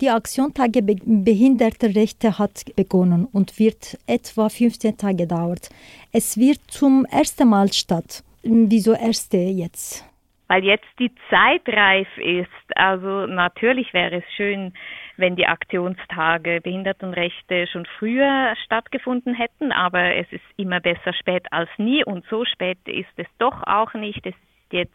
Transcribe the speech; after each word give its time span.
Die 0.00 0.10
Aktion 0.10 0.54
Tage 0.54 0.80
Be 0.80 0.94
Behindertenrechte 1.04 2.38
hat 2.38 2.64
begonnen 2.76 3.26
und 3.32 3.58
wird 3.58 3.98
etwa 4.06 4.48
15 4.48 4.96
Tage 4.96 5.26
dauert. 5.26 5.70
Es 6.12 6.38
wird 6.38 6.60
zum 6.68 7.04
ersten 7.10 7.48
Mal 7.48 7.72
statt. 7.72 8.22
Wieso 8.44 8.92
erste 8.92 9.38
jetzt? 9.38 10.04
Weil 10.46 10.62
jetzt 10.62 10.92
die 11.00 11.10
Zeit 11.28 11.62
reif 11.66 12.06
ist. 12.18 12.76
Also 12.76 13.26
natürlich 13.26 13.92
wäre 13.92 14.18
es 14.18 14.24
schön, 14.36 14.72
wenn 15.16 15.34
die 15.34 15.48
Aktionstage 15.48 16.60
Behindertenrechte 16.62 17.66
schon 17.66 17.84
früher 17.98 18.54
stattgefunden 18.66 19.34
hätten, 19.34 19.72
aber 19.72 20.14
es 20.14 20.30
ist 20.30 20.44
immer 20.56 20.78
besser 20.78 21.12
spät 21.12 21.44
als 21.50 21.70
nie 21.76 22.04
und 22.04 22.24
so 22.30 22.44
spät 22.44 22.78
ist 22.86 23.16
es 23.16 23.26
doch 23.38 23.64
auch 23.66 23.94
nicht. 23.94 24.24
Es 24.24 24.36
jetzt 24.72 24.92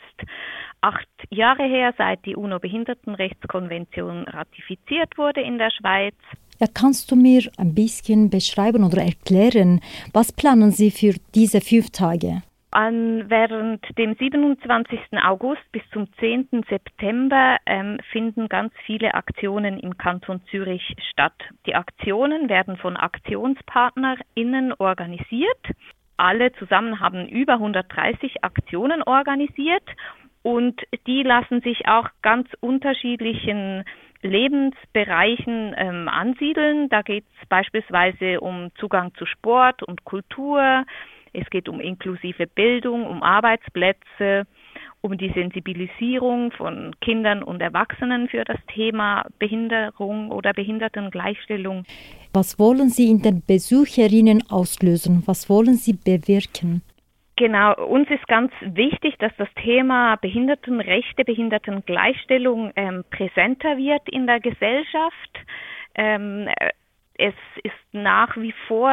acht 0.82 1.08
Jahre 1.30 1.64
her, 1.64 1.94
seit 1.98 2.26
die 2.26 2.36
UNO-Behindertenrechtskonvention 2.36 4.24
ratifiziert 4.28 5.18
wurde 5.18 5.42
in 5.42 5.58
der 5.58 5.72
Schweiz. 5.72 6.16
Ja, 6.60 6.68
kannst 6.74 7.12
du 7.12 7.16
mir 7.16 7.50
ein 7.58 7.74
bisschen 7.74 8.30
beschreiben 8.30 8.84
oder 8.84 9.02
erklären, 9.02 9.82
was 10.14 10.32
planen 10.32 10.72
Sie 10.72 10.92
für 10.92 11.16
diese 11.34 11.62
fünf 11.62 11.90
Tage? 11.92 12.44
An, 12.72 13.30
während 13.30 13.86
dem 14.00 14.16
27. 14.16 15.00
August 15.24 15.62
bis 15.72 15.84
zum 15.92 16.08
10. 16.20 16.64
September 16.68 17.58
ähm, 17.68 18.00
finden 18.12 18.50
ganz 18.50 18.74
viele 18.86 19.14
Aktionen 19.14 19.78
im 19.80 19.96
Kanton 19.98 20.42
Zürich 20.50 20.96
statt. 21.12 21.36
Die 21.68 21.76
Aktionen 21.76 22.50
werden 22.50 22.78
von 22.78 22.98
AktionspartnerInnen 22.98 24.74
organisiert. 24.80 25.60
Alle 26.18 26.52
zusammen 26.54 27.00
haben 27.00 27.28
über 27.28 27.54
130 27.54 28.44
Aktionen 28.44 29.04
organisiert 29.04 29.84
und 30.42 30.82
die 31.08 31.24
lassen 31.24 31.62
sich 31.62 31.88
auch 31.88 32.10
ganz 32.22 32.48
unterschiedlichen 32.60 33.84
Lebensbereichen 34.22 35.74
ähm, 35.78 36.08
ansiedeln. 36.08 36.90
Da 36.90 37.02
geht 37.02 37.26
es 37.42 37.48
beispielsweise 37.50 38.40
um 38.42 38.70
Zugang 38.76 39.14
zu 39.16 39.26
Sport 39.26 39.84
und 39.84 40.04
Kultur, 40.06 40.86
es 41.34 41.50
geht 41.50 41.68
um 41.68 41.80
inklusive 41.80 42.46
Bildung, 42.46 43.08
um 43.08 43.24
Arbeitsplätze, 43.24 44.46
um 45.02 45.18
die 45.18 45.32
Sensibilisierung 45.32 46.52
von 46.52 46.96
Kindern 47.02 47.42
und 47.42 47.60
Erwachsenen 47.60 48.30
für 48.30 48.44
das 48.46 48.60
Thema 48.68 49.26
Behinderung 49.40 50.32
oder 50.32 50.54
Behindertengleichstellung. 50.54 51.86
Was 52.34 52.58
wollen 52.58 52.90
Sie 52.90 53.12
in 53.12 53.22
den 53.22 53.44
Besucherinnen 53.46 54.44
auslösen? 54.50 55.22
Was 55.28 55.50
wollen 55.50 55.76
Sie 55.76 55.94
bewirken? 55.94 56.82
Genau, 57.36 57.74
uns 57.86 58.10
ist 58.10 58.28
ganz 58.28 58.52
wichtig, 58.62 59.16
dass 59.20 59.32
das 59.38 59.48
Thema 59.64 60.16
Behindertenrechte, 60.18 61.24
Behindertengleichstellung 61.26 62.72
ähm, 62.76 63.04
präsenter 63.12 63.78
wird 63.78 64.08
in 64.10 64.26
der 64.26 64.40
Gesellschaft. 64.40 65.40
Ähm, 65.96 66.48
es 67.24 67.34
ist 67.64 67.74
nach 67.94 68.36
wie 68.36 68.54
vor, 68.68 68.92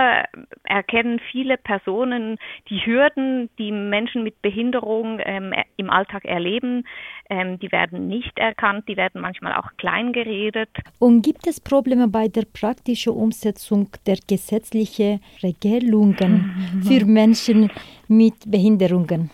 erkennen 0.62 1.20
viele 1.32 1.56
Personen 1.56 2.38
die 2.68 2.78
Hürden, 2.86 3.50
die 3.58 3.72
Menschen 3.72 4.22
mit 4.22 4.40
Behinderung 4.40 5.18
ähm, 5.24 5.52
im 5.76 5.90
Alltag 5.90 6.24
erleben. 6.24 6.84
Ähm, 7.28 7.58
die 7.58 7.72
werden 7.72 8.06
nicht 8.06 8.38
erkannt, 8.38 8.84
die 8.86 8.96
werden 8.96 9.20
manchmal 9.20 9.54
auch 9.54 9.70
klein 9.78 10.12
geredet. 10.12 10.70
Und 11.00 11.22
gibt 11.22 11.48
es 11.48 11.60
Probleme 11.60 12.06
bei 12.06 12.28
der 12.28 12.44
praktischen 12.44 13.14
Umsetzung 13.14 13.88
der 14.06 14.18
gesetzlichen 14.28 15.20
Regelungen 15.42 16.82
für 16.86 17.04
Menschen 17.04 17.68
mit 18.06 18.48
Behinderungen? 18.48 19.30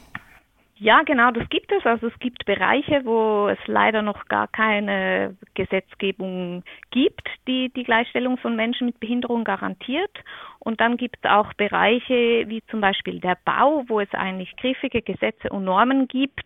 Ja, 0.78 1.02
genau, 1.04 1.30
das 1.30 1.48
gibt 1.48 1.72
es. 1.72 1.86
Also 1.86 2.08
es 2.08 2.18
gibt 2.18 2.44
Bereiche, 2.44 3.00
wo 3.06 3.48
es 3.48 3.58
leider 3.66 4.02
noch 4.02 4.26
gar 4.26 4.46
keine 4.46 5.34
Gesetzgebung 5.54 6.64
gibt, 6.90 7.26
die 7.48 7.70
die 7.70 7.82
Gleichstellung 7.82 8.36
von 8.36 8.56
Menschen 8.56 8.86
mit 8.86 9.00
Behinderung 9.00 9.44
garantiert. 9.44 10.10
Und 10.58 10.82
dann 10.82 10.98
gibt 10.98 11.16
es 11.22 11.30
auch 11.30 11.54
Bereiche 11.54 12.44
wie 12.48 12.62
zum 12.70 12.82
Beispiel 12.82 13.20
der 13.20 13.38
Bau, 13.46 13.84
wo 13.88 14.00
es 14.00 14.12
eigentlich 14.12 14.54
griffige 14.56 15.00
Gesetze 15.00 15.48
und 15.48 15.64
Normen 15.64 16.08
gibt, 16.08 16.44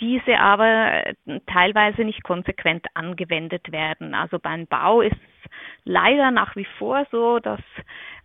diese 0.00 0.38
aber 0.38 1.14
teilweise 1.46 2.04
nicht 2.04 2.22
konsequent 2.24 2.84
angewendet 2.92 3.72
werden. 3.72 4.14
Also 4.14 4.38
beim 4.38 4.66
Bau 4.66 5.00
ist 5.00 5.12
es 5.12 5.50
leider 5.84 6.30
nach 6.30 6.56
wie 6.56 6.66
vor 6.78 7.06
so, 7.10 7.38
dass 7.38 7.60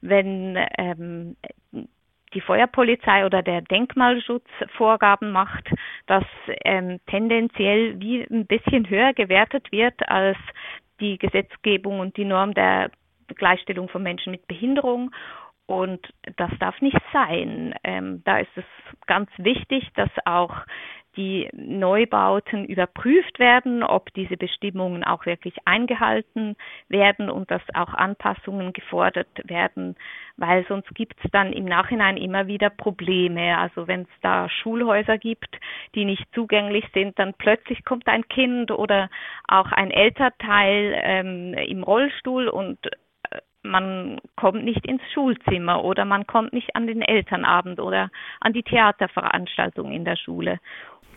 wenn 0.01 0.57
ähm, 0.77 1.37
die 2.37 2.41
Feuerpolizei 2.41 3.25
oder 3.25 3.41
der 3.41 3.63
Denkmalschutz 3.63 4.45
Vorgaben 4.75 5.31
macht, 5.31 5.67
dass 6.05 6.23
ähm, 6.65 6.99
tendenziell 7.07 7.99
wie 7.99 8.21
ein 8.29 8.45
bisschen 8.45 8.87
höher 8.87 9.13
gewertet 9.13 9.71
wird 9.71 10.07
als 10.07 10.37
die 10.99 11.17
Gesetzgebung 11.17 11.99
und 11.99 12.15
die 12.15 12.25
Norm 12.25 12.53
der 12.53 12.91
Gleichstellung 13.35 13.89
von 13.89 14.03
Menschen 14.03 14.29
mit 14.29 14.45
Behinderung. 14.45 15.09
Und 15.65 16.07
das 16.35 16.51
darf 16.59 16.79
nicht 16.79 17.01
sein. 17.11 17.73
Ähm, 17.83 18.21
da 18.23 18.37
ist 18.37 18.55
es 18.55 18.65
ganz 19.07 19.31
wichtig, 19.37 19.89
dass 19.95 20.11
auch 20.25 20.53
die 21.17 21.49
Neubauten 21.53 22.65
überprüft 22.65 23.39
werden, 23.39 23.83
ob 23.83 24.13
diese 24.13 24.37
Bestimmungen 24.37 25.03
auch 25.03 25.25
wirklich 25.25 25.55
eingehalten 25.65 26.55
werden 26.87 27.29
und 27.29 27.49
dass 27.51 27.61
auch 27.73 27.93
Anpassungen 27.93 28.71
gefordert 28.71 29.27
werden, 29.43 29.95
weil 30.37 30.65
sonst 30.67 30.93
gibt 30.93 31.17
es 31.23 31.31
dann 31.31 31.51
im 31.51 31.65
Nachhinein 31.65 32.15
immer 32.15 32.47
wieder 32.47 32.69
Probleme. 32.69 33.57
Also 33.57 33.87
wenn 33.87 34.01
es 34.01 34.21
da 34.21 34.47
Schulhäuser 34.49 35.17
gibt, 35.17 35.59
die 35.95 36.05
nicht 36.05 36.25
zugänglich 36.33 36.85
sind, 36.93 37.17
dann 37.17 37.33
plötzlich 37.33 37.83
kommt 37.83 38.07
ein 38.07 38.27
Kind 38.29 38.71
oder 38.71 39.09
auch 39.47 39.71
ein 39.71 39.91
Elternteil 39.91 40.93
ähm, 41.03 41.53
im 41.55 41.83
Rollstuhl 41.83 42.47
und 42.47 42.77
äh, 42.85 43.39
man 43.63 44.19
kommt 44.35 44.63
nicht 44.63 44.85
ins 44.85 45.01
Schulzimmer 45.13 45.83
oder 45.83 46.05
man 46.05 46.27
kommt 46.27 46.53
nicht 46.53 46.75
an 46.75 46.87
den 46.87 47.01
Elternabend 47.01 47.79
oder 47.79 48.09
an 48.39 48.53
die 48.53 48.63
Theaterveranstaltung 48.63 49.91
in 49.91 50.05
der 50.05 50.15
Schule. 50.15 50.59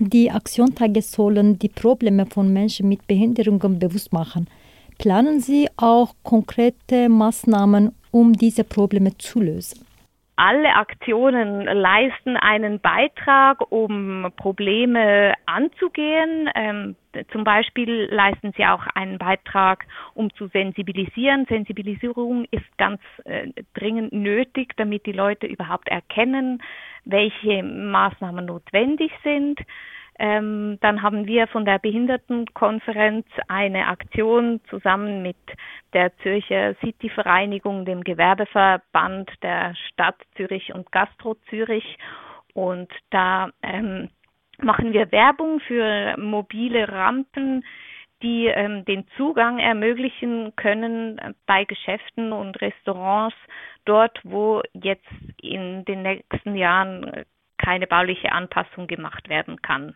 Die 0.03 0.31
Aktionstage 0.31 1.03
sollen 1.03 1.59
die 1.59 1.69
Probleme 1.69 2.25
von 2.25 2.51
Menschen 2.51 2.89
mit 2.89 3.07
Behinderungen 3.07 3.79
bewusst 3.79 4.15
machen. 4.15 4.49
Planen 4.97 5.41
Sie 5.41 5.69
auch 5.77 6.15
konkrete 6.23 7.11
Maßnahmen, 7.11 7.93
um 8.11 8.33
diese 8.33 8.65
Probleme 8.65 9.17
zu 9.19 9.41
lösen? 9.41 9.85
Alle 10.41 10.75
Aktionen 10.75 11.67
leisten 11.67 12.39
einen 12.39 12.81
Beitrag, 12.81 13.71
um 13.71 14.33
Probleme 14.37 15.35
anzugehen. 15.45 16.49
Ähm, 16.55 16.97
zum 17.31 17.45
Beispiel 17.45 18.09
leisten 18.11 18.55
sie 18.57 18.65
auch 18.65 18.87
einen 18.95 19.19
Beitrag, 19.19 19.85
um 20.15 20.33
zu 20.33 20.47
sensibilisieren. 20.47 21.45
Sensibilisierung 21.45 22.47
ist 22.51 22.65
ganz 22.79 23.03
äh, 23.25 23.49
dringend 23.75 24.15
nötig, 24.15 24.73
damit 24.79 25.05
die 25.05 25.13
Leute 25.13 25.47
überhaupt 25.47 25.89
erkennen, 25.89 26.63
welche 27.05 27.63
Maßnahmen 27.63 28.47
notwendig 28.47 29.13
sind. 29.23 29.61
Ähm, 30.23 30.77
dann 30.83 31.01
haben 31.01 31.27
wir 31.27 31.47
von 31.47 31.65
der 31.65 31.79
Behindertenkonferenz 31.79 33.27
eine 33.49 33.87
Aktion 33.87 34.61
zusammen 34.69 35.23
mit 35.23 35.39
der 35.95 36.15
Zürcher 36.19 36.75
City-Vereinigung, 36.75 37.87
dem 37.87 38.05
Gewerbeverband 38.05 39.31
der 39.43 39.75
Stadt 39.89 40.17
Zürich 40.37 40.75
und 40.75 40.93
Gastro 40.93 41.37
Zürich. 41.49 41.97
Und 42.53 42.93
da 43.09 43.49
ähm, 43.63 44.11
machen 44.61 44.93
wir 44.93 45.11
Werbung 45.11 45.59
für 45.61 46.15
mobile 46.19 46.87
Rampen, 46.87 47.65
die 48.23 48.49
ähm, 48.49 48.85
den 48.85 49.07
Zugang 49.17 49.59
ermöglichen 49.59 50.55
können 50.55 51.19
bei 51.47 51.65
Geschäften 51.65 52.35
und 52.35 52.61
Restaurants 52.61 53.37
dort, 53.87 54.21
wo 54.23 54.61
jetzt 54.75 55.09
in 55.41 55.87
den 55.87 56.03
nächsten 56.03 56.57
Jahren 56.57 57.25
keine 57.61 57.87
bauliche 57.87 58.33
Anpassung 58.33 58.87
gemacht 58.87 59.29
werden 59.29 59.61
kann. 59.63 59.89